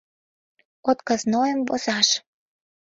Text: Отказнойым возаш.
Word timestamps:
Отказнойым 0.91 1.59
возаш. 1.67 2.09